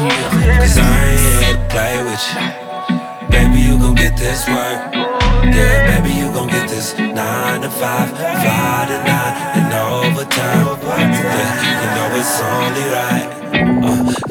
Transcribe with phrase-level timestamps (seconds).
[0.00, 3.28] Cause I ain't here to play with you.
[3.28, 4.94] Baby, you gon' get this work.
[4.94, 10.78] Yeah, baby, you gon' get this nine to five, five to nine, and overtime.
[10.88, 13.39] Yeah, you know it's only right.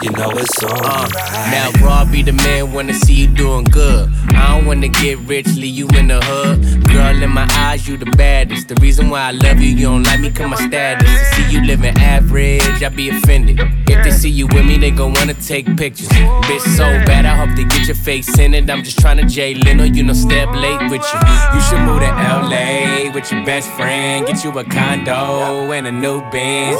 [0.04, 0.86] You know it's on.
[0.86, 1.08] Uh,
[1.52, 4.09] now, raw be the man, wanna see you doing good.
[4.34, 6.88] I don't wanna get rich, leave you in the hood.
[6.88, 8.68] Girl, in my eyes, you the baddest.
[8.68, 11.10] The reason why I love you, you don't like me, cause my status.
[11.10, 13.60] To see you living average, I be offended.
[13.88, 16.08] If they see you with me, they gon' wanna take pictures.
[16.08, 18.70] Bitch, so bad, I hope they get your face in it.
[18.70, 21.20] I'm just tryna Jay Leno, you know, step late with you.
[21.54, 24.26] You should move to LA with your best friend.
[24.26, 26.80] Get you a condo and a new Benz.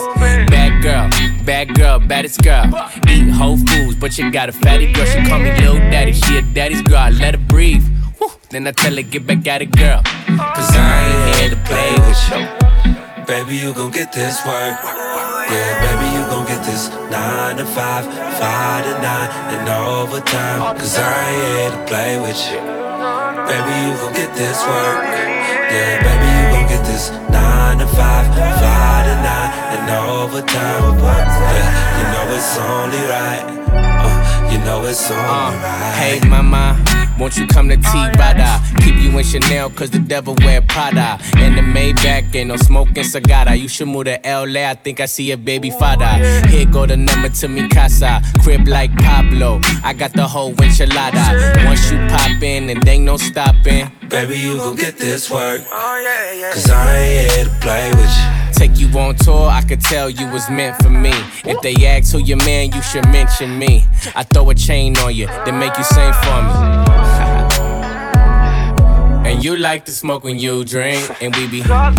[0.50, 1.10] Bad girl,
[1.50, 2.66] bad girl, baddest girl.
[3.10, 5.06] Eat Whole Foods, but you got a fatty girl.
[5.06, 6.14] She call me Lil Daddy.
[6.14, 7.00] She a daddy's girl.
[7.00, 7.84] I let her breathe.
[8.52, 10.02] Then I tell her get back at it, girl.
[10.56, 12.42] Cause I ain't here to play with you.
[13.26, 14.78] Baby, you gon' get this work.
[15.50, 18.06] Yeah, baby, you gon' get this nine to five,
[18.38, 20.78] five to nine, and overtime.
[20.78, 22.62] Cause I ain't here to play with you.
[23.50, 25.02] Baby, you gon' get this work.
[25.74, 28.26] Yeah, baby, you gon' get this nine to five,
[28.62, 31.00] five to nine, and overtime.
[31.02, 33.46] Yeah, you know it's only right.
[33.74, 35.94] Uh, you know it's only uh, right.
[35.98, 36.99] Hey, mama.
[37.20, 38.62] Won't you come to T-Rada?
[38.82, 41.20] Keep you in Chanel, cause the devil wear Prada.
[41.38, 43.54] In the Maybach, ain't no smoking cigar.
[43.56, 46.08] You should move to LA, I think I see a baby father.
[46.48, 48.22] Here go the number to me casa.
[48.42, 51.66] Crib like Pablo, I got the whole enchilada.
[51.66, 53.92] Once you pop in, and ain't no stopping.
[54.08, 55.62] Baby, you gon' get this work.
[55.72, 58.49] Oh, cause I ain't here to play with you.
[58.60, 61.14] Take you on tour, I could tell you was meant for me.
[61.46, 63.86] If they ask who your man, you should mention me.
[64.18, 67.70] I throw a chain on you, then make you sing for me.
[69.30, 71.62] And you like to smoke when you drink, and we be.
[71.62, 71.94] Oh,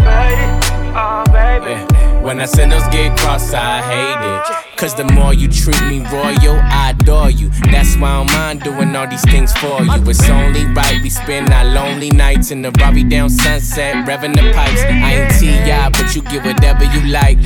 [1.30, 2.09] yeah.
[2.22, 4.76] When I send those get cross, I hate it.
[4.76, 7.48] Cause the more you treat me royal, I adore you.
[7.70, 10.08] That's why I don't mind doing all these things for you.
[10.08, 14.53] It's only right we spend our lonely nights in the Robbie down sunset, revving the
[14.53, 14.82] pipes.
[14.82, 17.38] I ain't T.I., but you get whatever you like.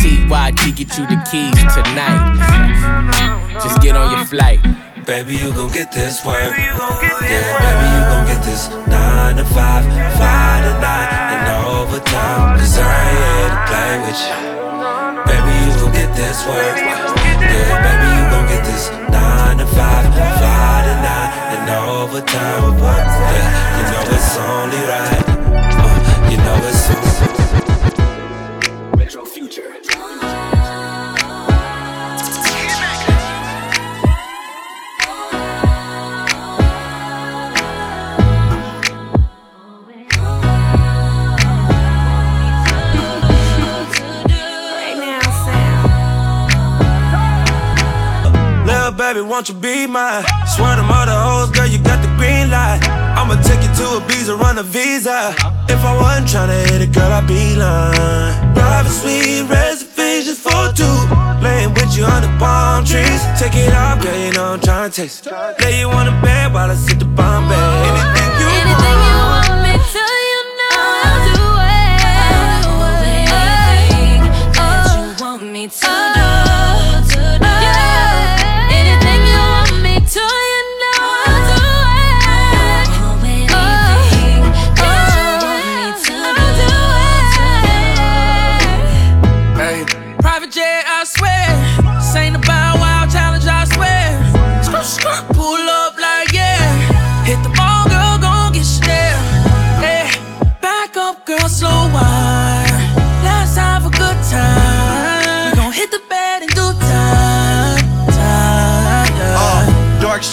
[0.00, 0.72] T.Y.D.
[0.72, 3.58] get you the keys tonight.
[3.62, 4.87] Just get on your flight.
[5.08, 6.36] Baby, you gon' get this work.
[6.36, 6.68] Yeah,
[7.64, 9.82] baby, you gon' get this nine to five,
[10.20, 12.58] five to nine, and overtime.
[12.58, 14.36] Cause I ain't here to play with you.
[15.24, 16.76] Baby, you gon' get this work.
[16.76, 22.76] Yeah, baby, you gon' get this nine to five, five to nine, and overtime.
[22.76, 25.24] Yeah, you know it's only right.
[25.72, 27.67] Uh, you know it's
[49.14, 50.24] baby, won't you be mine?
[50.54, 52.80] Swear to mother hoes, girl, you got the green light.
[53.16, 55.34] I'ma take you to a visa, run a visa.
[55.68, 58.54] If I wasn't tryna hit it, girl, I'd be lying.
[58.54, 60.98] Private suite, reservations for two.
[61.42, 63.22] Laying with you under palm trees.
[63.40, 65.26] Take it off, girl, you know I'm tryna taste.
[65.60, 67.54] Lay you on the bed while I sit the Bombay.
[67.88, 69.46] Anything you Anything want.
[69.46, 71.96] you want me to, you know I'll do it.
[73.56, 74.20] Anything
[74.52, 76.07] that you want me to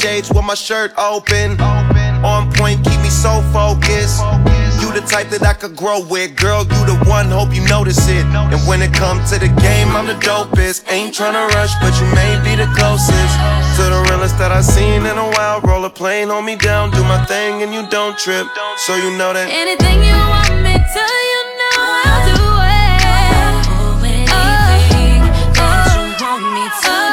[0.06, 0.12] do.
[0.12, 1.60] dark shades with my shirt open.
[2.24, 4.22] On point, keep me so focused.
[4.82, 6.36] You the type that I could grow with.
[6.36, 8.26] Girl, you the one, hope you notice it.
[8.26, 10.92] And when it comes to the game, I'm the dopest.
[10.92, 13.36] Ain't tryna rush, but you may be the closest.
[13.78, 15.62] To the realest that I've seen in a while.
[15.62, 18.48] Roll a plane, hold me down, do my thing, and you don't trip.
[18.78, 19.50] So you know that.
[19.50, 23.06] Anything you want me to, you know I'll do it.
[23.70, 25.22] Oh, anything
[25.54, 26.26] that you oh.
[26.26, 27.05] want me to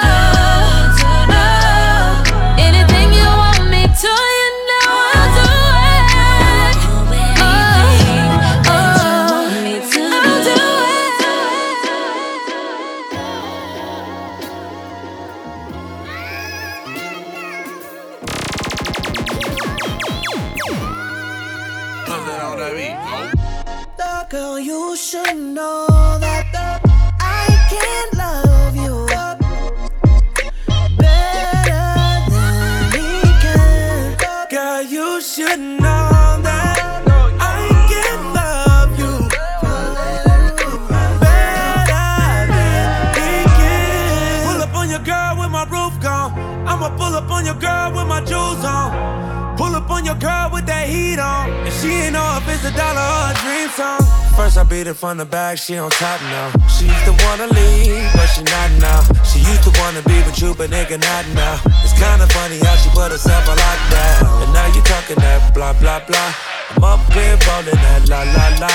[55.62, 56.50] she on top now.
[56.66, 59.00] She used to wanna leave, but she not now.
[59.22, 61.60] She used to wanna be with you, but nigga not now.
[61.84, 64.42] It's kinda funny how she put herself on lockdown.
[64.42, 66.34] And now you talking that blah blah blah.
[66.74, 68.72] I'm up here rolling that la la la.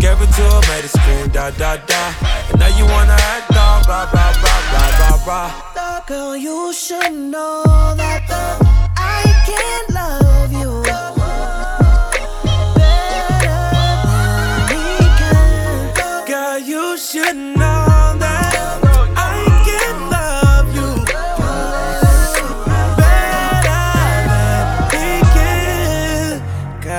[0.00, 1.87] Gave it to her, made her scream da da da.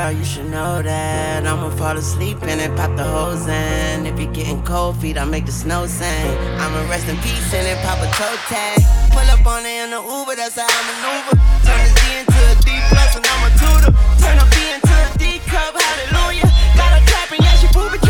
[0.10, 4.08] Girl, you should know that I'ma fall asleep in it, pop the hose in.
[4.08, 6.32] If you're getting cold feet, I make the snow sing.
[6.58, 8.82] I'ma rest in peace in it, pop a toe tag.
[9.14, 11.38] Pull up on it in the Uber, that's how I maneuver.
[11.62, 13.94] Turn the D into a D plus and I'm a tutor.
[14.18, 16.50] Turn a B into a D cup, hallelujah.
[16.74, 18.02] Got her clapping, yeah, she booby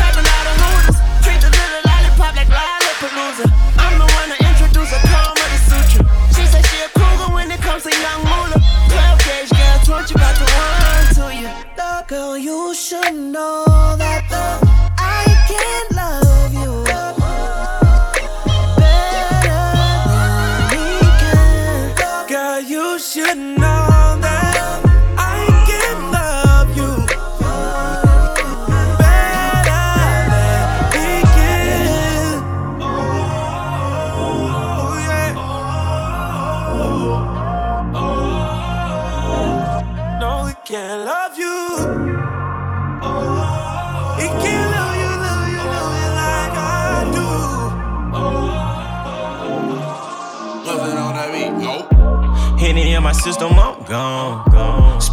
[13.39, 13.69] should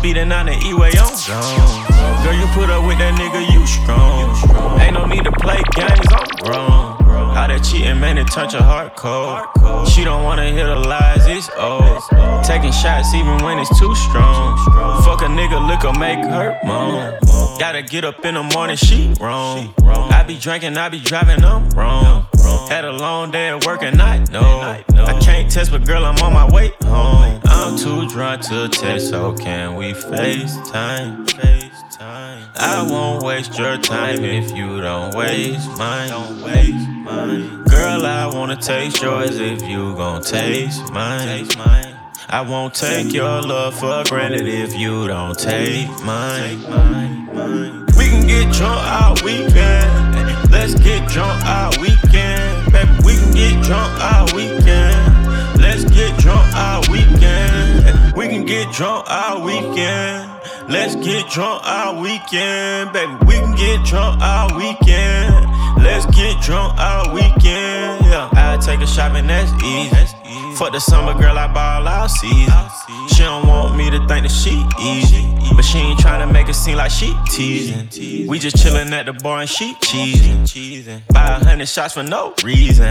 [0.07, 2.23] Speeding on the E-way, I'm gone.
[2.23, 4.31] Girl, you put up with that nigga, you strong.
[4.81, 6.95] Ain't no need to play games, I'm grown.
[7.35, 9.89] How that cheating, man, it turned your heart cold.
[9.89, 11.99] She don't wanna hear the lies, it's old.
[12.45, 14.57] Taking shots even when it's too strong.
[15.03, 17.19] Fuck a nigga, liquor make her moan.
[17.59, 19.75] Gotta get up in the morning, she wrong.
[19.79, 22.27] I be drinking, I be driving, I'm wrong.
[22.69, 24.61] Had a long day at work and I know.
[24.61, 27.41] I can't test, but girl, I'm on my way home.
[27.45, 31.27] I'm too drunk to text, so can we FaceTime?
[32.59, 36.09] I won't waste your time if you don't waste mine.
[36.09, 37.65] Don't waste mine.
[37.65, 41.47] Girl, I wanna taste yours if you gon' taste mine.
[42.29, 46.59] I won't take your love for granted if you don't take mine.
[47.97, 50.51] We can get drunk all weekend.
[50.51, 52.73] Let's get drunk all weekend.
[52.73, 55.61] Baby, we can get drunk all weekend.
[55.63, 58.17] Let's get drunk all weekend.
[58.17, 60.29] We can get drunk all weekend.
[60.69, 62.93] Let's get drunk all weekend.
[62.93, 65.47] Baby, we can get drunk all weekend.
[65.81, 68.05] Let's get drunk all weekend.
[68.05, 70.26] Yeah, I take a shopping, that's easy.
[70.57, 73.09] Fuck the summer girl, I ball all season.
[73.09, 75.23] She don't want me to think that she easy.
[75.55, 78.27] But she ain't tryna make it seem like she teasing.
[78.27, 81.03] We just chillin' at the bar and she cheesing.
[81.09, 82.87] Buy a hundred shots for no reason.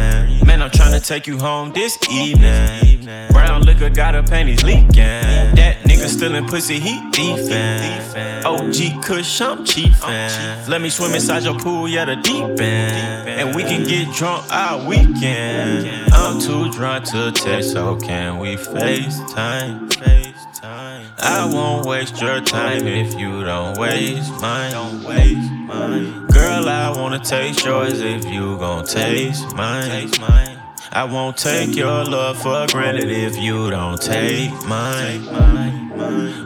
[0.45, 3.29] Man, I'm tryna take you home this evening.
[3.31, 4.89] Brown liquor got her panties leaking.
[4.93, 8.43] That nigga still in pussy, he thiefin'.
[8.45, 10.67] OG Kush, I'm chiefin'.
[10.67, 13.29] Let me swim inside your pool, yeah, the deep end.
[13.29, 16.13] And we can get drunk all weekend.
[16.13, 17.31] I'm too drunk to
[17.61, 19.89] so can we FaceTime?
[19.89, 21.05] FaceTime.
[21.19, 24.71] I won't waste your time if you don't waste mine.
[24.71, 26.27] Don't waste mine.
[26.27, 29.89] Girl, I wanna taste yours if you gon' taste mine.
[29.89, 30.57] Taste mine.
[30.91, 35.27] I won't take your love for granted if you don't take mine.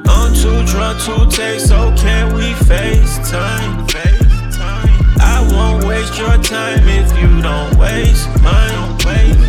[0.08, 3.88] I'm too drunk to take, so can we FaceTime?
[3.88, 5.20] FaceTime.
[5.20, 8.72] I won't waste your time if you don't waste mine.
[8.74, 9.49] Don't Waste.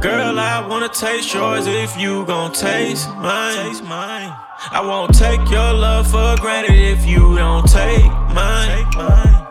[0.00, 3.76] Girl, I wanna taste yours if you gon' taste mine.
[4.72, 8.78] I won't take your love for granted if you don't take mine.
[8.78, 9.46] Take mine.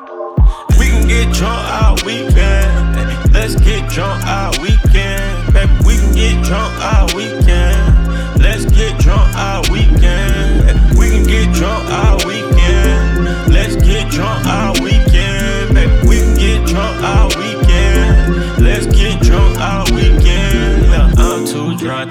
[0.79, 3.31] We can get drunk all weekend.
[3.31, 5.53] Let's get drunk all weekend.
[5.53, 8.41] Baby, we can get drunk all weekend.
[8.41, 10.97] Let's get drunk all weekend.
[10.97, 13.53] We can get drunk all weekend.
[13.53, 14.88] Let's get drunk all weekend.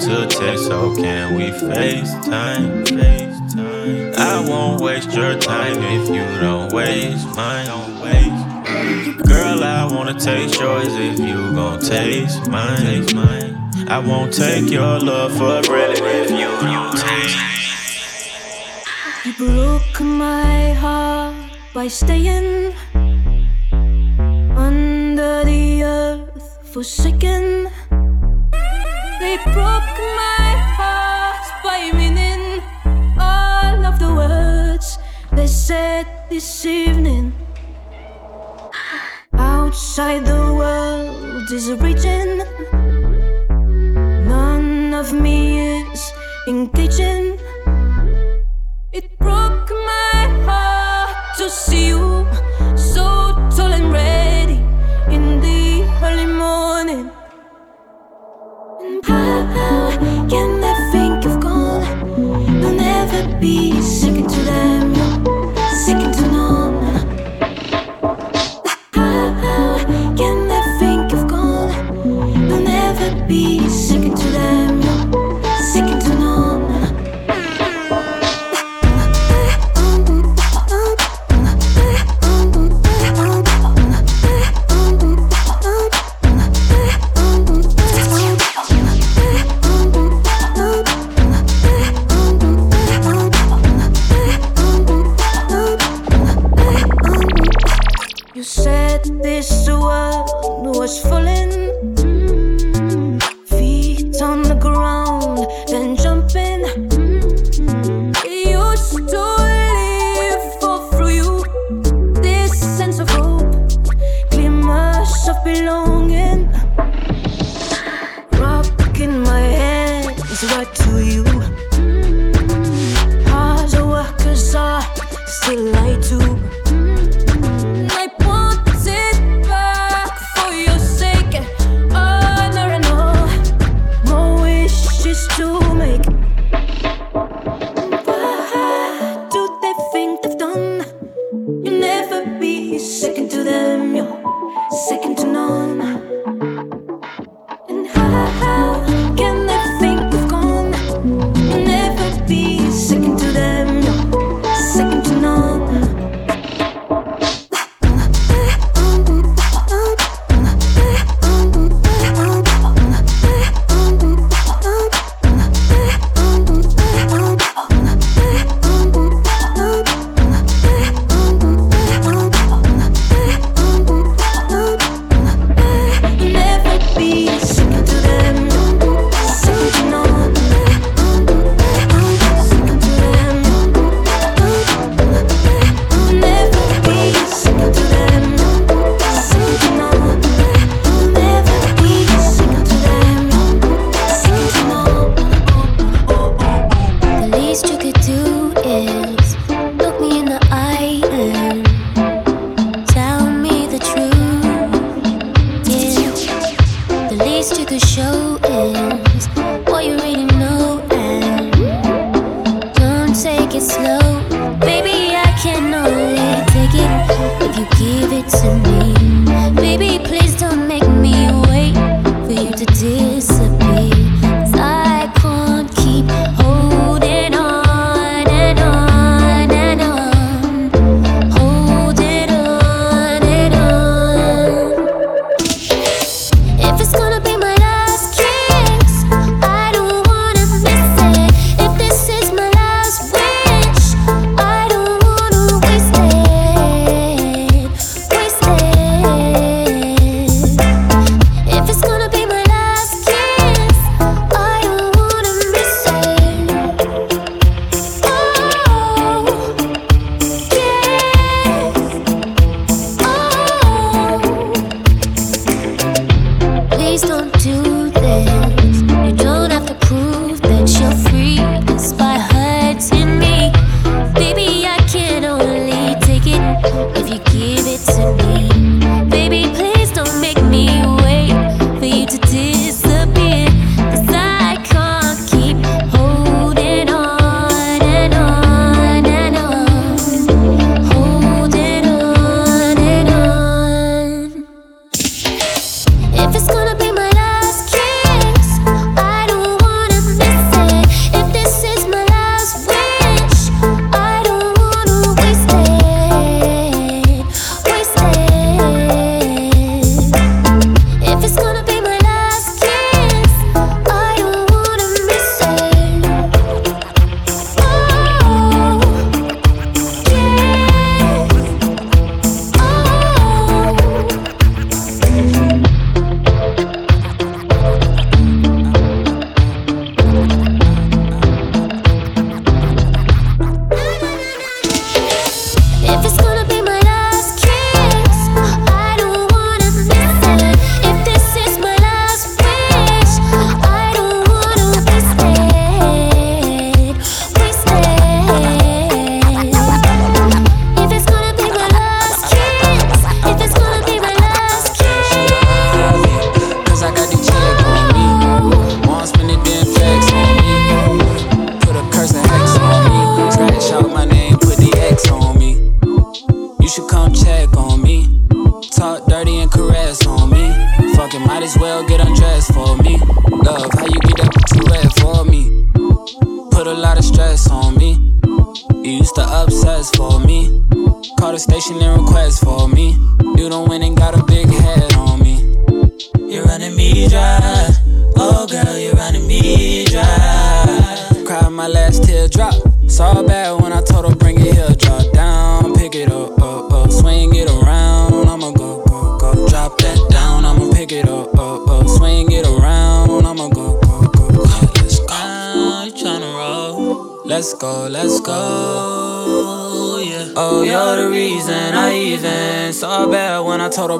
[0.08, 2.86] To text, so can we FaceTime?
[2.86, 4.14] FaceTime.
[4.16, 7.66] I won't waste your time if you don't waste mine.
[7.66, 9.28] Don't waste.
[9.28, 12.78] Girl, I wanna taste yours if you gon' taste mine.
[12.78, 13.54] Taste mine.
[13.88, 17.36] I won't take your love for granted if you don't take.
[19.26, 21.34] You broke my heart
[21.74, 22.72] by staying
[24.56, 27.68] under the earth, forsaken.
[29.20, 32.62] They broke my heart by meaning
[33.18, 34.98] all of the words
[35.32, 37.32] they said this evening.
[39.32, 42.38] Outside the world is raging.
[44.28, 46.12] None of me is
[46.46, 47.38] engaging.
[48.92, 52.24] It broke my heart to see you
[52.76, 53.17] so
[63.40, 64.77] be second to them,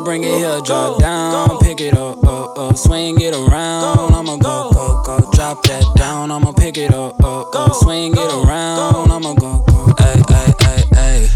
[0.05, 0.61] when I told her bring it here.
[0.63, 2.77] Drop down, pick it up, up, up.
[2.77, 4.15] Swing it around.
[4.15, 5.31] I'ma go, go, go.
[5.33, 6.31] Drop that down.
[6.31, 7.75] I'ma pick it up, up, up.
[7.75, 9.11] Swing it around.
[9.11, 9.95] I'ma go, go.
[9.99, 11.29] Ay, ay, ay, ay.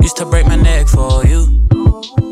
[0.00, 1.46] Used to break my neck for you.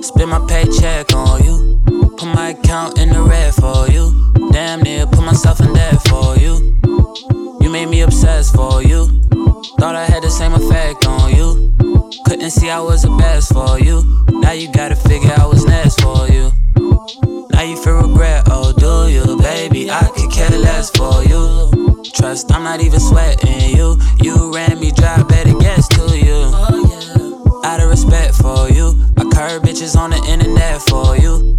[0.02, 1.82] Spend my paycheck on you.
[2.16, 4.32] Put my account in the red for you.
[4.52, 6.78] Damn near put myself in debt for you.
[7.60, 9.06] You made me obsessed for you.
[9.78, 11.74] Thought I had the same effect on you.
[12.26, 14.24] Couldn't see I was the best for you.
[14.28, 14.96] Now you gotta
[20.80, 22.02] could for you.
[22.14, 23.98] Trust, I'm not even sweating you.
[24.22, 26.52] You ran me dry, better guess to you.
[27.64, 31.58] Out of respect for you, I curve bitches on the internet for you.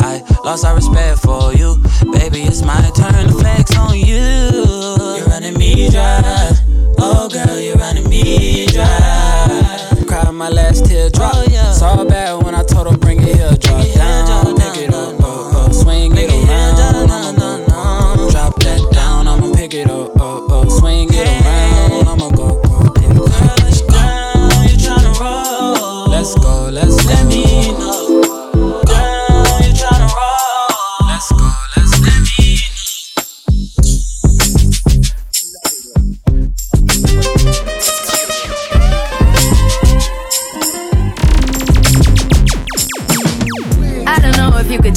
[0.00, 1.76] I lost all respect for you.
[2.12, 4.16] Baby, it's my turn to flex on you.
[5.16, 6.22] You're running me dry.
[6.98, 10.04] Oh, girl, you're running me dry.
[10.06, 11.34] Cried my last teardrop.
[11.74, 13.52] Saw bad when I told her bring it here.
[13.60, 14.57] Drop down,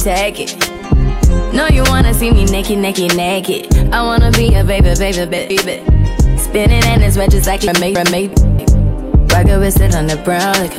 [0.02, 0.58] take it.
[1.54, 3.72] No, you wanna see me naked, naked, naked.
[3.92, 6.38] I wanna be a baby, baby, baby.
[6.38, 8.32] Spinning in his red just like a mate, mate.
[9.32, 10.54] Rocket with it on the brown.
[10.54, 10.74] Like,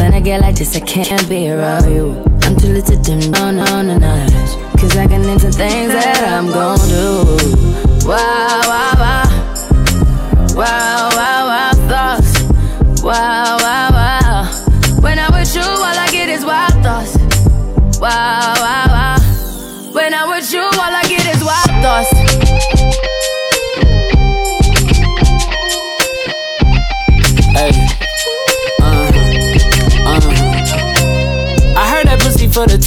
[0.00, 2.20] when I get like this, I can't be around you.
[2.42, 4.32] I'm too little to dim down on the night.
[4.80, 8.06] Cause I can into things that I'm gon' do.
[8.06, 9.24] Wow, wow, wow.
[10.56, 13.02] Wow, wow, wow, thoughts.
[13.02, 13.57] Wow.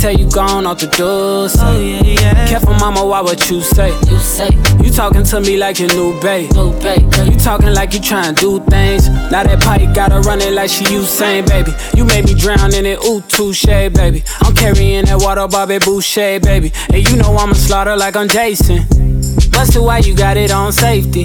[0.00, 1.46] Tell you gone off the door.
[1.60, 2.48] Oh, yeah, yeah.
[2.48, 3.90] Careful, mama, why what you say?
[4.08, 4.48] You say.
[4.82, 6.50] You talking to me like your new babe.
[6.54, 7.02] New babe.
[7.30, 9.10] You talking like you trying to do things.
[9.30, 11.72] Now that pipe got her running like she Usain, baby.
[11.94, 14.24] You made me drown in it, ooh, touche, baby.
[14.40, 16.72] I'm carrying that water, Bobby Boucher, baby.
[16.90, 18.86] And you know I'ma slaughter like I'm Jason.
[19.50, 21.24] Busted, why you got it on safety?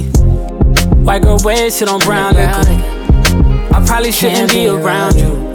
[0.99, 3.73] White girl, wear shit on brown liquor.
[3.73, 5.54] I probably shouldn't be around you.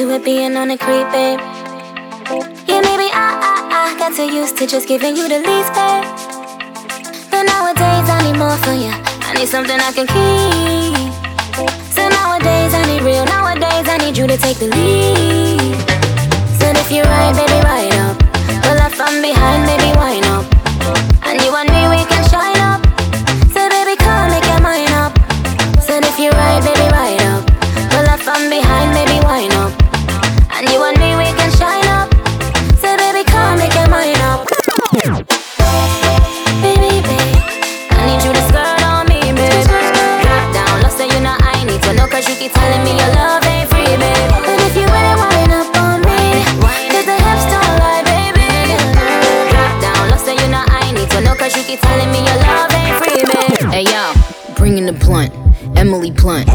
[0.00, 1.38] to it being on the creep, babe.
[2.64, 6.04] Yeah, maybe I, I, I got so used to just giving you the least, babe.
[7.28, 8.96] But nowadays I need more for you.
[9.28, 10.96] I need something I can keep.
[11.92, 13.26] So nowadays I need real.
[13.28, 15.76] Nowadays I need you to take the lead.
[16.56, 18.16] Said if you ride, baby, ride up.
[18.64, 20.48] Pull up from behind, baby, wind up.
[21.28, 22.80] And you and me, we can shine up.
[23.52, 25.12] Said baby, come make your mind up.
[25.84, 27.44] Said if you ride, baby, ride up.
[27.92, 29.79] Pull up from behind, baby, wind up.
[30.60, 32.12] And you and me, we can shine up.
[32.76, 34.44] Said baby, come make your mind up.
[36.60, 37.40] Baby, babe,
[37.96, 38.44] I need you to
[38.84, 39.64] on me, babe.
[39.64, 43.88] Drop down, say you I need to you keep telling me your love ain't free,
[43.88, 44.30] babe.
[44.44, 48.76] But if you up on the hips don't lie, baby.
[49.48, 51.24] Drop down, say you I need to
[51.56, 53.72] you keep telling me your love ain't free, babe.
[53.72, 54.12] Hey yo,
[54.56, 55.32] bringing the blunt.
[55.76, 56.46] Emily Blunt,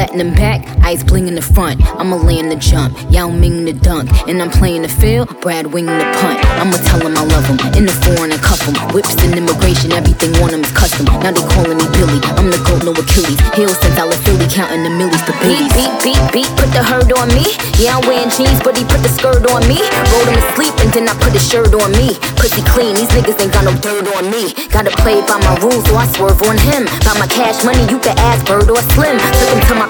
[0.00, 1.76] platinum back, ice bling in the front.
[2.00, 5.84] I'ma land the jump, Yao Ming the dunk, and I'm playing the field, Brad Wing
[5.84, 6.40] the punt.
[6.56, 8.72] I'ma tell him I love him, in the foreign and cuff him.
[8.96, 11.04] Whips and immigration, everything on him is custom.
[11.20, 13.36] Now they calling me Billy, I'm the goat, no Achilles.
[13.52, 16.80] Heels since I left Philly, counting the millies for Beat, beat, beat, beat, put the
[16.80, 17.44] hurt on me.
[17.76, 19.84] Yeah, I'm wearing jeans, but he put the skirt on me.
[20.16, 22.16] Rolled him to sleep, and then I put the shirt on me.
[22.40, 24.56] Pussy clean, these niggas ain't got no dirt on me.
[24.72, 26.88] Gotta play by my rules, so I swerve on him.
[27.04, 29.20] Got my cash money, you can ask Bird or Slim.
[29.20, 29.89] Took him to my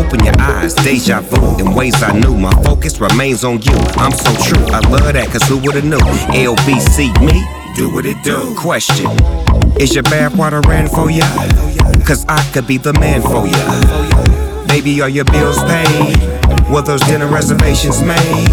[0.00, 1.58] open your eyes, deja vu.
[1.58, 3.76] In ways I knew, my focus remains on you.
[3.96, 5.98] I'm so true, I love that, cause who would've knew?
[6.32, 7.44] LBC, me,
[7.76, 8.54] do what it do.
[8.56, 9.10] Question
[9.78, 11.26] Is your bath water ran for ya?
[12.04, 14.66] Cause I could be the man for ya.
[14.66, 16.16] Baby, are your bills paid?
[16.70, 18.48] Were those dinner reservations made?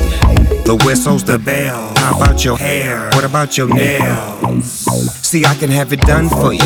[0.65, 1.93] The whistle's the bell.
[1.97, 3.09] How about your hair?
[3.13, 4.85] What about your nails?
[5.25, 6.65] See, I can have it done for ya.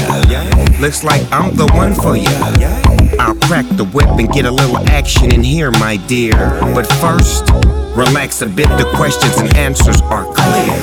[0.79, 2.90] Looks like I'm the one for ya.
[3.31, 6.35] I'll crack the whip and get a little action in here, my dear.
[6.75, 7.49] But first,
[7.95, 10.75] relax a bit, the questions and answers are clear.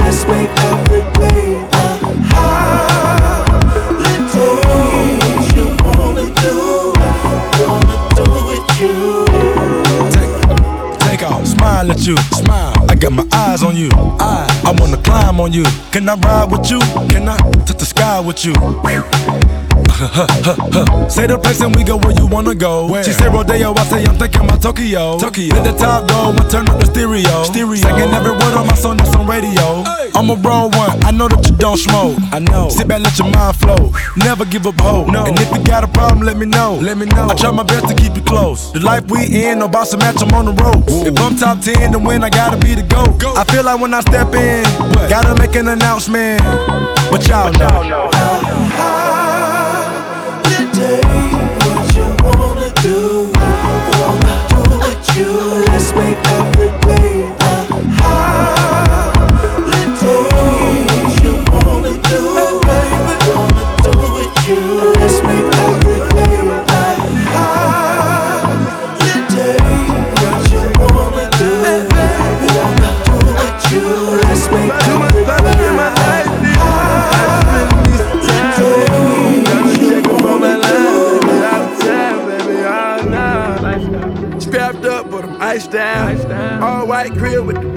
[0.00, 1.98] Let's make every day a
[2.34, 2.98] holiday.
[5.22, 6.92] What you wanna do,
[7.62, 8.98] wanna do with you.
[10.98, 12.74] Take off, smile at you, smile.
[12.90, 13.90] I got my eyes on you.
[13.94, 14.47] I, I wanna
[15.08, 15.64] climb on you.
[15.90, 16.80] Can I ride with you?
[17.08, 18.52] Can I touch the sky with you?
[21.10, 22.86] say the place and we go where you wanna go.
[23.02, 25.18] She say Rodeo, I say I'm thinking about Tokyo.
[25.18, 25.54] Tokyo.
[25.54, 27.42] Let the top go and turn up the stereo.
[27.42, 27.82] Stereo.
[27.82, 29.82] Singing every word on my song that's on radio.
[30.14, 32.16] I'm a raw one, I know that you don't smoke.
[32.30, 32.68] I know.
[32.68, 33.90] Sit back, let your mind flow.
[34.16, 35.08] Never give up hope.
[35.08, 35.24] No.
[35.26, 36.78] And if you got a problem, let me know.
[36.80, 37.26] Let me know.
[37.30, 38.72] I try my best to keep you close.
[38.72, 40.84] The life we in, no boss to match, I'm on the road.
[41.06, 43.36] If I'm top 10, then win, I gotta be the GOAT.
[43.36, 44.62] I feel like when I step in,
[45.10, 46.42] gotta make an announcement.
[47.10, 48.17] But y'all know.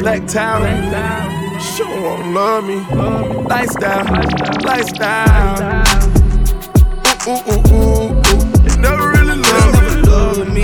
[0.02, 0.66] Black towel.
[1.60, 2.78] She don't love me.
[3.46, 4.04] Lifestyle,
[4.66, 5.84] lifestyle.
[7.28, 8.42] Ooh, ooh, ooh, ooh, ooh.
[8.66, 9.82] You never really loved me.
[9.86, 10.64] Never loved me.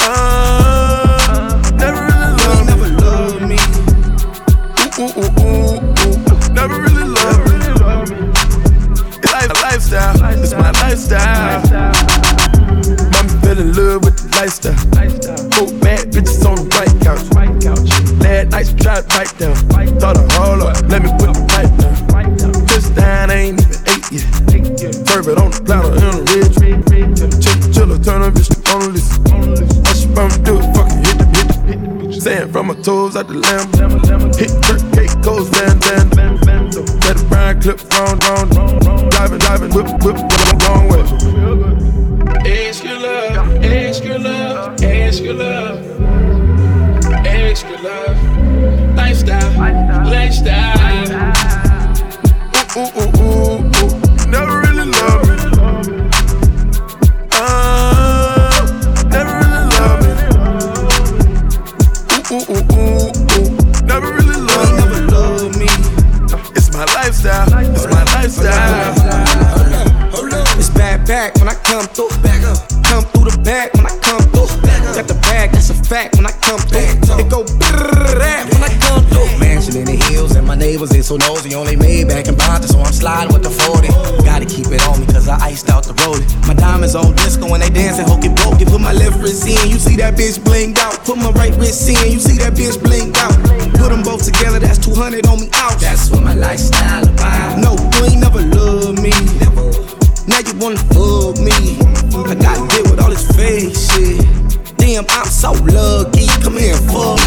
[0.00, 2.74] Uh, never really loved me.
[2.74, 3.58] Never loved me.
[4.98, 6.52] Ooh, ooh, ooh, ooh.
[6.52, 8.18] Never really loved me.
[9.22, 10.16] It's like a lifestyle.
[10.42, 11.62] It's my lifestyle.
[13.12, 14.76] Mama fell in love with the lifestyle.
[15.52, 16.67] Four bad bitches on the.
[19.02, 19.54] Pipe down.
[20.00, 22.66] Thought a hold up, let me put the pipe down.
[22.66, 24.26] Just down, ain't even eight yet.
[25.06, 26.50] Turb it on the platter in a red.
[27.42, 29.18] Chill, chiller, turn a bitch on the list.
[29.32, 29.42] All
[29.94, 31.26] she want do it, fucking hit the
[31.66, 32.20] hit the.
[32.20, 33.68] Sand from my toes out the lamb.
[34.34, 36.34] Hit Kirk, cake, goes van, van, van.
[37.08, 38.50] Let the brown clip round, round,
[39.10, 41.02] driving, driving, whip, whip, whip, long way.
[42.44, 45.78] Extra love, extra love, extra love,
[47.26, 48.17] extra love,
[50.44, 50.77] lifestyle,
[81.08, 81.54] so nosy.
[81.54, 83.88] Only made back in Bonta, so I'm sliding with the 40.
[84.28, 86.20] Gotta keep it on me cause I iced out the road.
[86.46, 88.66] My diamonds on disco when they dancing, hokey pokey.
[88.66, 91.00] Put my left wrist in, you see that bitch blinged out.
[91.08, 93.32] Put my right wrist in, you see that bitch blinged out.
[93.80, 95.80] Put them both together, that's 200 on me out.
[95.80, 97.56] That's what my lifestyle about.
[97.56, 99.16] No, you ain't never loved me.
[100.28, 101.80] Now you wanna fuck me.
[102.28, 104.20] I gotta deal with all this fake shit.
[104.76, 106.28] Damn, I'm so lucky.
[106.44, 107.17] Come here fuck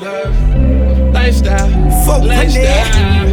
[0.00, 1.68] love, lifestyle,
[2.04, 3.26] Fuck lifestyle.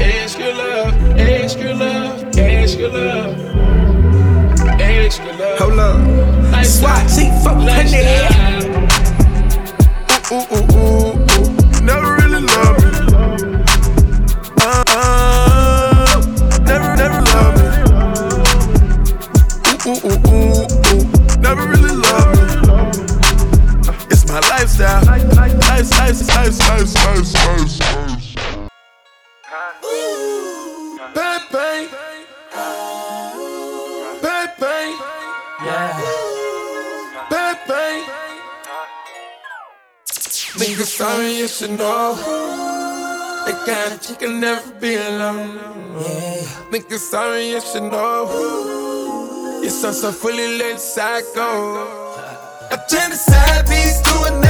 [0.00, 3.36] Extra love, extra love, extra love,
[4.80, 5.58] extra love.
[5.58, 6.64] Hold up.
[6.64, 7.56] Swat, see, fuck.
[10.32, 10.99] Ooh, ooh, ooh, ooh, ooh.
[26.10, 28.36] Life, life, life, life, life, life, life.
[31.14, 31.88] Bang, bang.
[34.22, 34.98] Bang, bang.
[37.68, 38.02] Bang.
[40.58, 42.16] Nigga, sorry, you should know.
[43.46, 45.58] That kind of chick can never be alone.
[45.94, 46.42] Yeah.
[46.72, 49.60] Nigga, sorry, you should know.
[49.62, 51.86] You're so, so fully let psycho.
[52.72, 54.40] I turn the side piece to a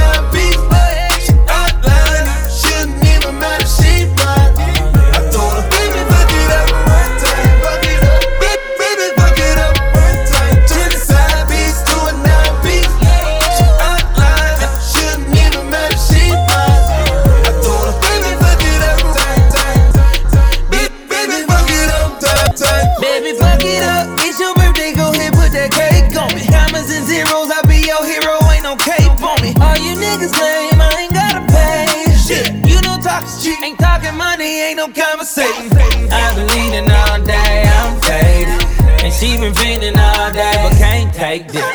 [33.71, 35.71] ain't talking money, ain't no conversation.
[36.11, 38.61] I've been leaning all day, I'm faded.
[39.03, 41.65] And she been feeling all day, but can't take this.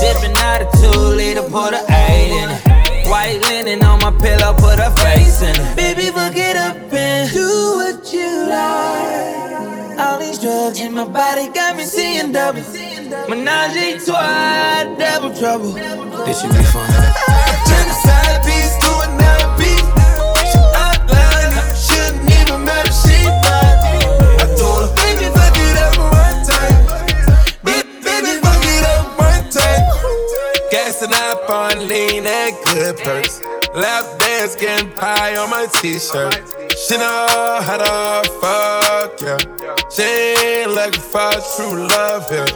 [0.00, 3.08] Sipping out a two liter, put a eight in it.
[3.08, 5.76] White linen on my pillow, put her face in it.
[5.76, 9.98] Baby, fuck it up and do what you like.
[9.98, 12.62] All these drugs in my body got me seeing double.
[13.28, 15.72] Menage a trois, double trouble.
[16.24, 17.61] This should be fun.
[31.22, 33.40] Up on lean and good purse.
[33.74, 36.34] Lap dance getting pie on my t-shirt.
[36.76, 37.26] She know
[37.62, 39.38] how to fuck, yeah.
[39.88, 42.46] She ain't looking for true love, yeah.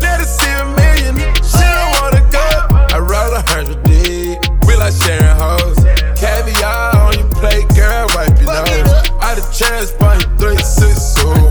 [0.00, 2.46] Let her see a million, she don't wanna go.
[2.90, 5.78] I roll a hundred deep, we like sharing hoes.
[6.18, 8.92] Caviar on your plate, girl, wipe your nose.
[9.22, 11.47] I the chance, buy you three, six, so.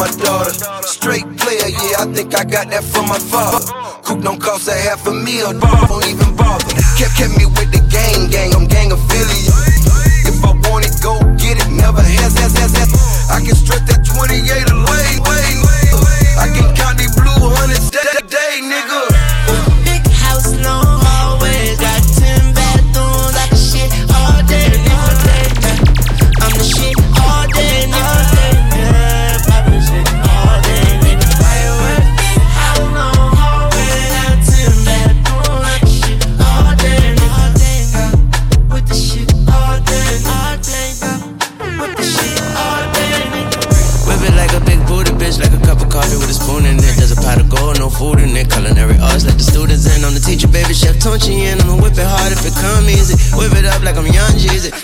[0.00, 0.52] My daughter.
[0.88, 3.60] Straight player, yeah, I think I got that from my father.
[4.02, 6.72] Coop don't cost a half a meal, don't even bother.
[6.96, 7.69] Kept, kept me with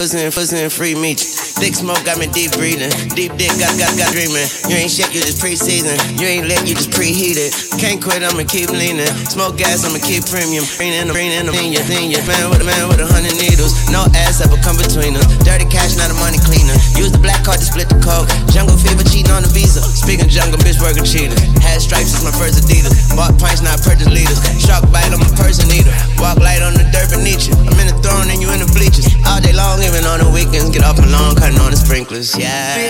[0.06, 1.18] Pussy and pussy and free meat.
[1.58, 2.94] Thick smoke got me deep breathing.
[3.18, 4.46] Deep dick got got got dreaming.
[4.70, 5.98] You ain't shit, you just pre-season.
[6.14, 7.50] You ain't lit, you just preheated.
[7.82, 9.10] Can't quit, I'ma keep leaning.
[9.26, 10.62] Smoke gas, I'ma keep premium.
[10.78, 12.22] Green in the green in the in ya, in ya.
[12.22, 13.74] Man with a man with a hundred needles.
[13.90, 15.26] No ass ever come between us.
[15.42, 16.05] Dirty cash, not
[20.86, 21.42] working cheaters.
[21.58, 22.94] Had stripes is my first Adidas.
[23.18, 24.38] Bought pints, not purchase leaders.
[24.62, 25.90] Shark bite, I'm a person eater.
[26.22, 27.58] Walk light on the dirt beneath you.
[27.58, 29.10] I'm in the throne and you in the bleachers.
[29.26, 30.70] All day long, even on the weekends.
[30.70, 32.38] Get off my lawn, cutting on the sprinklers.
[32.38, 32.86] Yeah.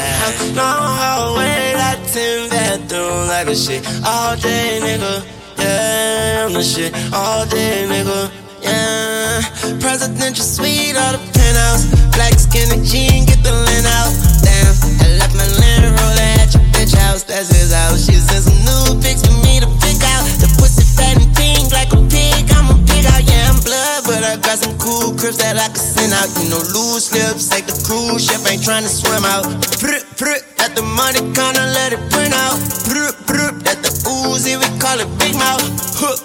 [0.53, 5.25] Long hallway, got ten bathrooms, like a shit all day, nigga.
[5.57, 8.29] Yeah, I'm the shit all day, nigga.
[8.61, 9.41] Yeah,
[9.81, 11.89] presidential suite or the penthouse.
[12.13, 14.13] Black skin and jean, get the lint out.
[14.45, 17.23] Damn, I left my Land Rover at your bitch house.
[17.25, 17.56] That's
[17.87, 18.07] house.
[18.07, 20.27] She sent some new pics for me to pick out.
[20.43, 22.51] The pussy fat and pink like a pig.
[22.51, 25.71] I'm a pig out, yeah, I'm blood, but I got some cool crips that I
[25.71, 26.29] can send out.
[26.39, 29.47] You know, loose lips, like the cruise ship ain't trying to swim out.
[29.79, 32.59] Prr, prr, at the money counter, let it print out.
[32.87, 35.63] Prr, prr, at the Uzi, we call it Big Mouth.
[35.99, 36.17] Huh.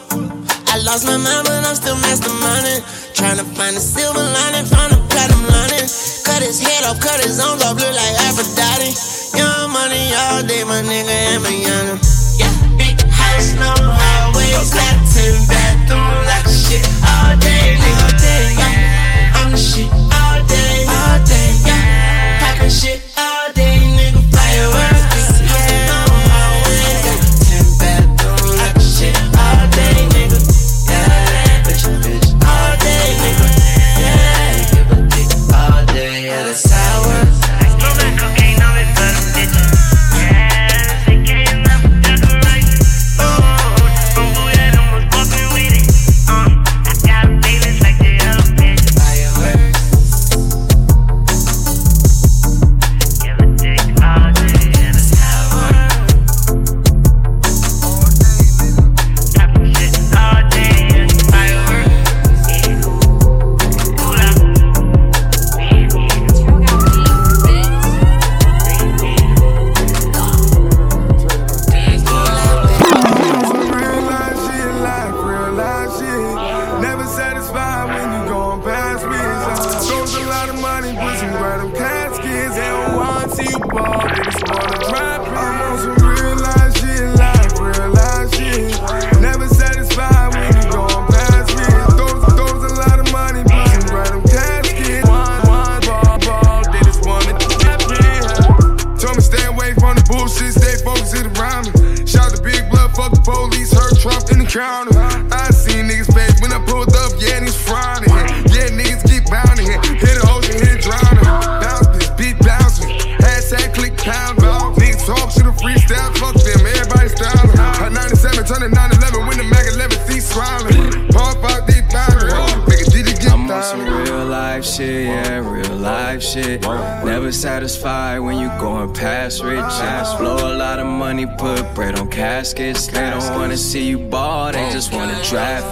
[0.72, 2.82] I lost my mind, but I'm still masterminding.
[3.14, 5.86] Trying to find the silver lining, find the platinum lining.
[6.24, 9.21] Cut his head off, cut his arms off, look like Aphrodite.
[9.36, 12.00] Young money all day, my nigga, and my young.
[12.38, 18.04] Yeah, big house, no highways, got ten bathrooms, like shit all day, nigga.
[18.04, 19.38] All day, yeah.
[19.38, 22.40] I'm the shit all day, all day, yeah.
[22.42, 23.01] Poppin' shit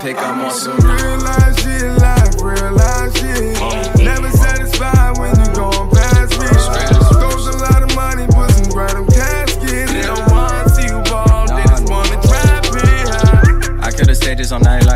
[0.01, 0.17] pick.
[0.17, 4.03] I'm on some real life shit, life, real life shit.
[4.03, 6.47] Never satisfied when you going past me.
[7.19, 9.91] Goes a lot of money, put some caskets.
[9.91, 13.79] They don't want to see you ball, they just wanna trap it.
[13.81, 14.88] I could've stayed this on nightlife,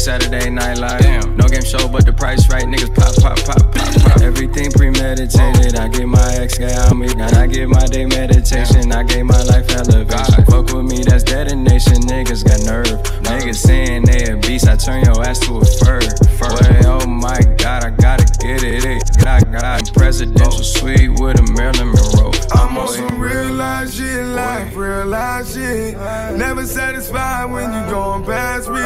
[0.00, 1.00] nigga Saturday Night Live.
[1.00, 1.36] Damn.
[1.36, 4.22] No game show, but the price right, niggas pop, pop, pop, pop, pop.
[4.22, 5.76] Everything premeditated.
[5.76, 8.92] I get my ex guy on me, now I get my day meditation.
[8.92, 10.44] I gave my life elevation.
[10.44, 12.02] Fuck with me, that's detonation.
[12.02, 12.86] Niggas got nerve.
[13.22, 16.00] Niggas saying they a beast, I turn your ass to a fur.
[16.40, 18.84] Boy, oh my god, I gotta get it.
[18.84, 19.26] it.
[19.26, 20.62] I got a presidential oh.
[20.62, 22.32] suite with a Marilyn Monroe.
[22.52, 25.94] I'm on some real life shit, life real life shit.
[26.36, 28.80] Never satisfied when you're going past me.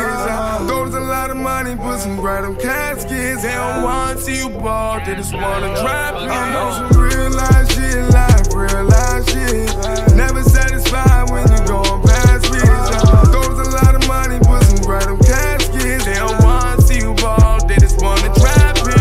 [0.68, 2.50] Go to the fur.
[2.50, 3.42] Boy, caskets.
[3.42, 6.28] They don't want to see you ball, they just wanna drop you.
[6.28, 10.16] I'm on some real life shit, life, real life shit.
[10.16, 12.60] Never satisfied when you going past me.
[13.32, 16.04] Goes a lot of money, put some right on caskets.
[16.04, 18.94] They don't want to see you ball, they just wanna trap me.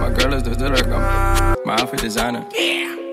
[0.00, 0.88] My girl is the direct.
[0.88, 2.46] My outfit designer.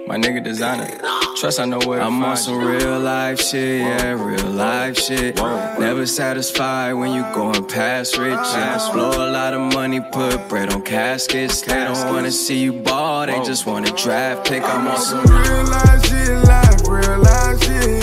[0.08, 0.88] My nigga designer.
[1.36, 5.36] Trust I know where I'm on some real life shit, yeah, real life shit.
[5.36, 8.38] Never satisfied when you going past rich.
[8.38, 8.90] riches.
[8.94, 11.62] Blow a lot of money, put bread on caskets.
[11.62, 14.64] They don't wanna see you ball, they just wanna draft pick.
[14.64, 17.97] I'm on some real life shit, life, real life shit.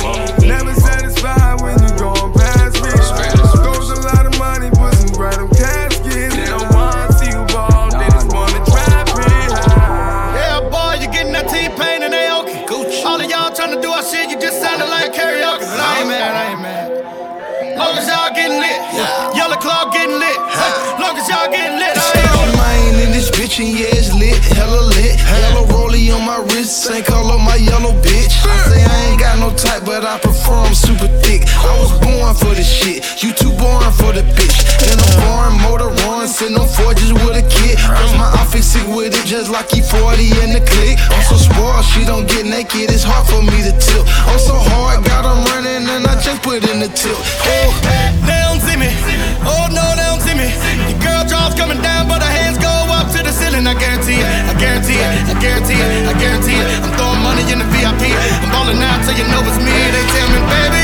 [29.95, 31.47] But I prefer 'em super thick.
[31.63, 34.59] I was born for this shit, you too born for the bitch.
[34.91, 37.79] In a foreign motor run, sitting on Forgis with a kid.
[37.79, 40.99] Cause my outfit sick with it, just like E40 in the click.
[41.15, 44.05] I'm so spoiled, she don't get naked, it's hard for me to tilt.
[44.27, 47.23] I'm so hard, got 'em running, and I just put in the tilt.
[47.47, 47.71] Oh,
[48.27, 48.91] They don't see me.
[49.47, 50.49] Oh no, they don't see me.
[50.91, 52.84] Your girl jaws coming down, but her hands go
[53.55, 53.67] ceiling.
[53.67, 54.27] I guarantee it.
[54.51, 55.11] I guarantee it.
[55.31, 56.09] I guarantee it.
[56.09, 56.67] I guarantee it.
[56.83, 58.11] I'm throwing money in the VIP.
[58.11, 59.75] I'm balling out till you know it's me.
[59.95, 60.83] They tell me, baby,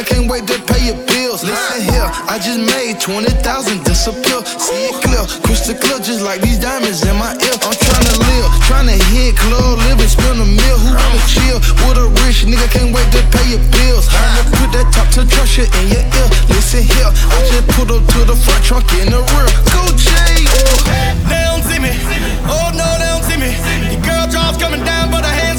[0.00, 0.08] nigga?
[0.08, 1.42] Can't wait to pay your bills.
[1.42, 4.44] Listen here, I just made 20,000 disappear.
[4.44, 7.56] See it clear, crystal clear, just like these diamonds in my ear.
[7.62, 10.78] I'm tryna live, tryna hit club, live and spend a meal.
[10.78, 12.68] Who wanna chill with a rich nigga?
[12.70, 14.08] Can't wait to pay your bills.
[14.10, 16.28] I'ma put that top to shit in your ear.
[16.48, 19.48] Listen here, I just put up to the front trunk in the rear.
[19.74, 20.44] Go Jay.
[20.48, 20.76] Oh,
[21.28, 21.92] they don't see me.
[22.46, 23.50] Oh no, they don't see me.
[23.92, 25.49] Your girl jaws coming down, but hands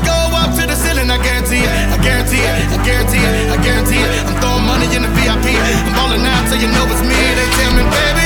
[2.01, 2.65] guarantee it.
[2.73, 3.49] I guarantee it.
[3.49, 4.11] I guarantee it.
[4.25, 5.53] I'm throwing money in the VIP.
[5.53, 7.13] I'm balling out till you know it's me.
[7.13, 8.25] They tell me, baby,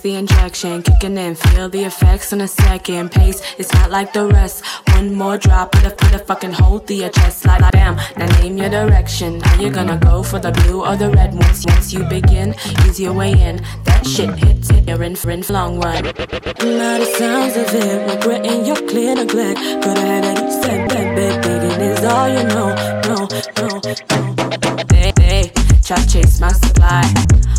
[0.00, 3.10] the injection, kicking in, feel the effects in a second.
[3.10, 4.64] Pace, it's not like the rest.
[4.94, 7.96] One more drop, put a put a fucking hold to your chest, like bam.
[8.16, 9.42] Now name your direction.
[9.42, 11.34] Are you gonna go for the blue or the red?
[11.34, 13.56] Once once you begin, ease your way in.
[13.84, 16.04] That shit hits it, you're in for in long run.
[16.04, 19.58] Now the sounds of it, regretting your clear neglect.
[19.82, 22.68] Coulda had that you said that, babe, thinking is all you know.
[23.08, 23.28] No,
[23.58, 23.80] no,
[24.10, 24.84] no.
[24.88, 27.02] They, they try to chase my supply.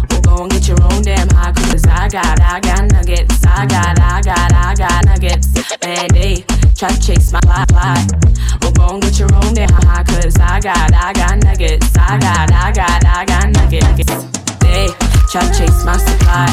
[0.10, 0.44] Well, go
[1.04, 3.45] get damn high, cause I got, I got nuggets.
[3.45, 5.47] I got, I got, I got nuggets.
[5.84, 6.43] Man, they
[6.76, 8.08] try to chase my fly, fly.
[8.62, 11.95] Well, go and get your own damn high, cause I got, I got nuggets.
[11.97, 14.14] I got, I got, I got nuggets.
[14.62, 14.88] They
[15.32, 16.47] try to chase my supply.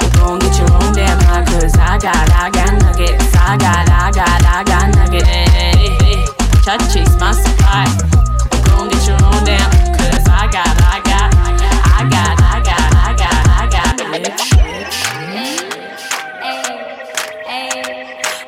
[0.00, 3.34] Well, go and get your own damn high, cause I got, I got nuggets.
[3.34, 5.28] I got, I got, I got nuggets.
[5.28, 6.24] They
[6.62, 7.86] Try to chase my supply.
[8.52, 11.07] Well, go and get your own damn, cause I got, I got,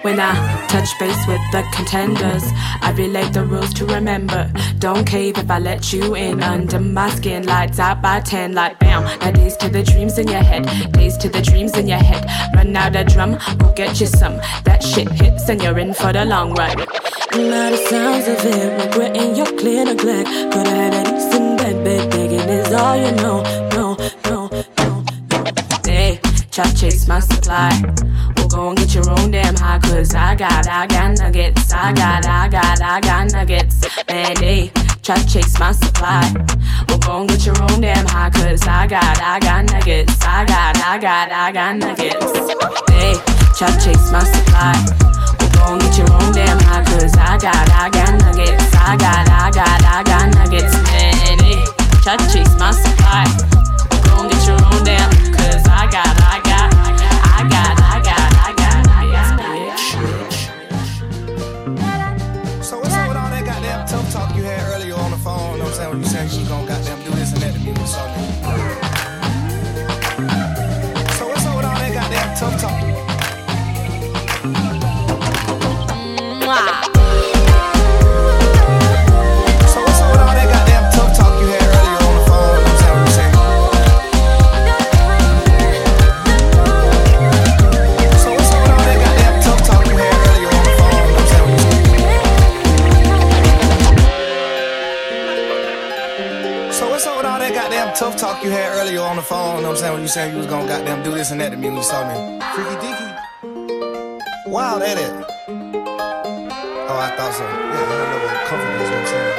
[0.02, 0.32] When I
[0.68, 2.44] touch base with the contenders.
[2.80, 4.50] I relate the rules to remember.
[4.78, 6.42] Don't cave if I let you in.
[6.42, 9.04] Under my skin, lights out by 10, like bam.
[9.20, 12.24] Now days to the dreams in your head, days to the dreams in your head.
[12.54, 14.36] Run out a drum, go get you some.
[14.64, 16.78] That shit hits and you're in for the long run.
[17.32, 20.28] Now the sounds of it, regretting your clear neglect.
[20.28, 23.69] Could I have a decent bed, bed, begging is all you know.
[26.60, 27.70] Try chase my supply.
[28.36, 31.72] Well, go and get your own damn high, cause I got, I got nuggets.
[31.72, 33.80] I got, I got, I got nuggets.
[34.06, 34.70] Man, hey,
[35.02, 36.20] try to chase my supply.
[36.86, 40.20] Well, go and get your own damn high, cause I got, I got nuggets.
[40.20, 42.28] I got, I got, I got nuggets.
[42.92, 43.16] Hey,
[43.56, 44.76] try to chase my supply.
[45.40, 48.68] Well, go get your own damn high, cause I got, I got nuggets.
[48.74, 50.74] I got, I got, I got nuggets.
[50.92, 51.64] Man, hey,
[52.04, 53.24] try chase my supply.
[54.04, 56.19] Go and get your own damn, cause I got,
[98.40, 99.56] talk you had earlier on the phone?
[99.56, 99.92] You know what I'm saying?
[99.94, 101.82] When you said you was gonna goddamn do this and that to me when you
[101.82, 102.40] saw me.
[102.54, 103.08] Freaky deaky.
[104.46, 105.12] Wow, that it.
[106.88, 107.44] Oh, I thought so.
[107.44, 109.34] Yeah, I don't know what comfort is, you know what I'm saying?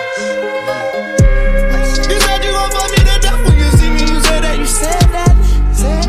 [2.12, 4.02] You said you gon' fuck me to death when you see me.
[4.06, 4.56] You said that.
[4.60, 5.34] You said that.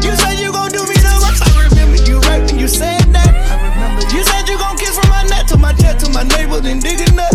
[0.05, 1.43] You said you gon' do me the worst.
[1.43, 3.32] I remember you right when you said that.
[3.32, 4.03] I remember.
[4.14, 6.78] You said you gon' kiss from my neck to my chest to my navel, then
[6.78, 7.32] digging nuts.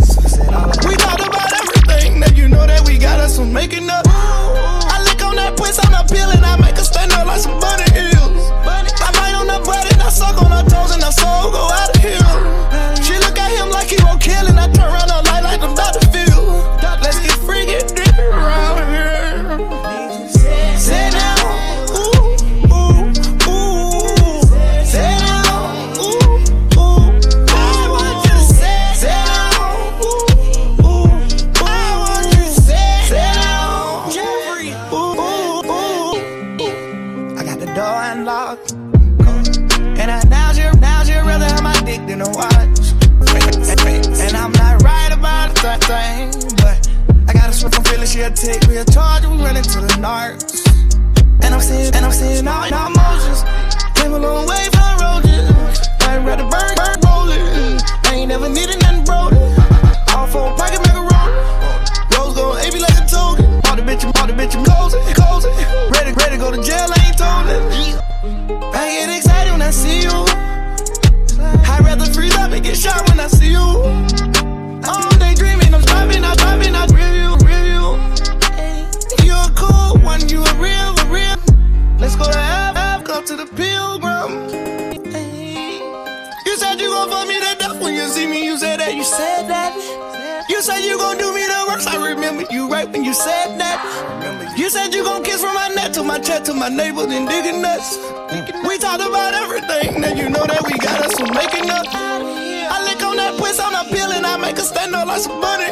[98.68, 101.88] We talked about everything, now you know that we got us from making up.
[101.90, 105.40] I lick on that puss, I'm not peeling, I make a stand up like some
[105.42, 105.66] bunny.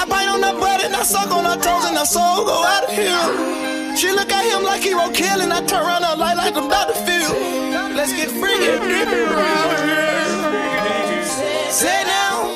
[0.00, 2.64] I bite on her butt and I suck on her toes and her soul go
[2.64, 3.96] out of here.
[3.96, 6.56] She look at him like he won't kill and I turn around her light like
[6.56, 7.32] I'm to feel.
[7.94, 9.28] Let's get freaky around here.
[11.70, 12.48] Sit down,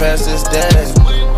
[0.00, 0.88] past this day.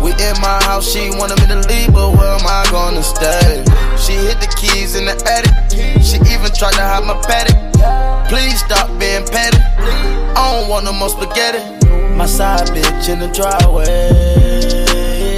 [0.01, 3.61] We in my house, she wanted me to leave, but where am I gonna stay?
[3.99, 5.51] She hit the keys in the attic.
[6.01, 7.59] She even tried to hide my paddock.
[8.29, 9.59] Please stop being petty.
[9.59, 11.59] I don't want no more spaghetti.
[12.15, 14.09] My side bitch in the driveway.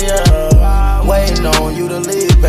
[0.05, 1.01] Yeah.
[1.09, 2.43] Waiting on you to leave.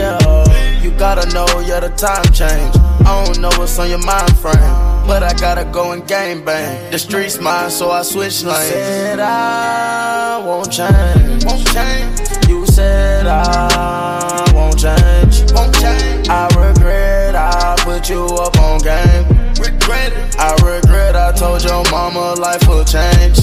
[0.00, 0.80] Yeah.
[0.82, 2.74] You gotta know, yeah, the time change.
[3.06, 6.90] I don't know what's on your mind frame but I gotta go and game bang.
[6.90, 8.70] The streets mine, so I switch lanes.
[8.70, 11.44] You said I won't change.
[11.44, 12.48] Won't change.
[12.48, 15.52] You said I won't change.
[15.52, 16.28] Won't change.
[16.28, 19.24] I regret I put you up on game.
[19.60, 20.36] Regret it.
[20.38, 23.38] I regret I told your mama life will change.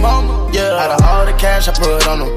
[0.00, 0.80] Mama, yeah.
[0.80, 2.30] Out of all the cash I put on them,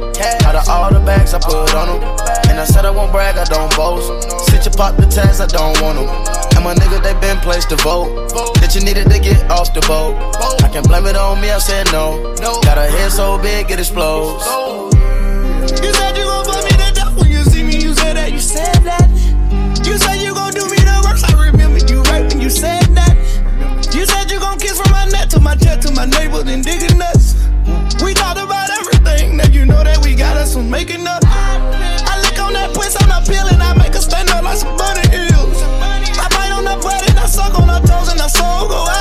[0.46, 2.04] out of all the bags I put on them,
[2.50, 4.12] and I said I won't brag, I don't boast.
[4.46, 6.10] Sit your pop the tags, I don't want them.
[6.56, 8.30] And my nigga, they been placed to vote.
[8.60, 10.20] That you needed to get off the boat.
[10.62, 12.36] I can blame it on me, I said no.
[12.64, 14.46] Got a head so big, it explodes.
[15.82, 17.76] You said you gon' fuck me to death when you see me.
[17.80, 18.32] You said that.
[18.32, 19.10] You said that.
[19.88, 21.26] You said you gon' do me the worst.
[21.32, 23.16] I remember you right when you said that.
[23.94, 26.64] You said you gon' kiss from my neck to my chest to my neighbors and
[26.64, 27.36] digging nuts.
[29.44, 31.22] Now you know that we got us from making up.
[31.26, 33.60] I lick on that puss, I'm not peeling.
[33.60, 35.62] I make her stand up like some bunny hills.
[36.16, 38.88] I bite on her butt and I suck on her toes and her soul go
[38.88, 38.93] out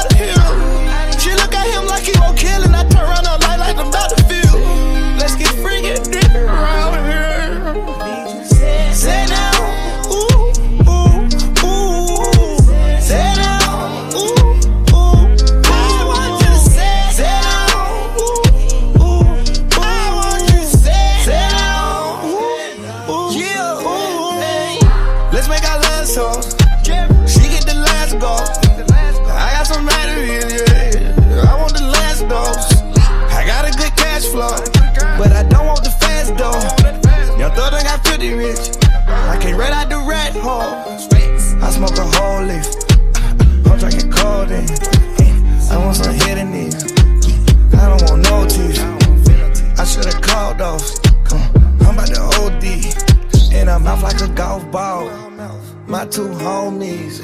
[56.13, 57.23] two homies,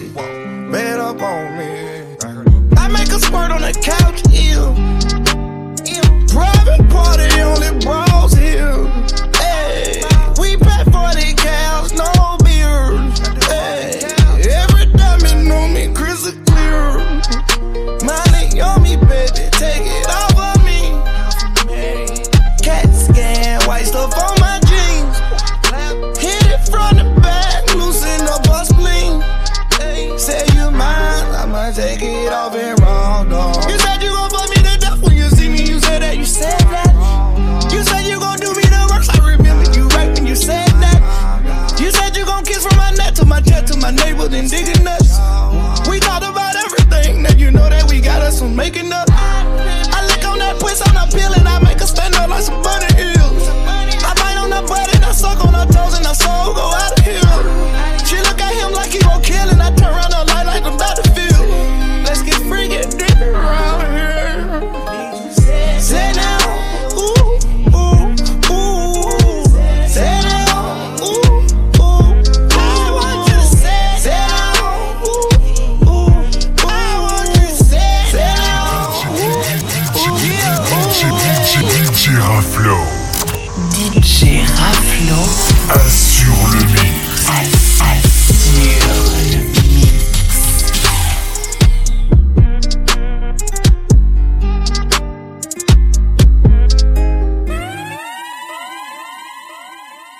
[0.73, 2.17] bed up on me.
[2.79, 4.98] I make a squirt on the couch, ew.